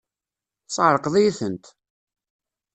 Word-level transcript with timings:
Tesεeṛqeḍ-iyi-tent! 0.67 1.65